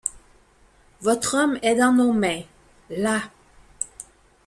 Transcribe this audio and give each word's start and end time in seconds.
Votre 1.01 1.37
homme 1.37 1.59
est 1.61 1.75
dans 1.75 1.93
nos 1.93 2.11
mains.— 2.11 2.41
Là. 2.89 3.21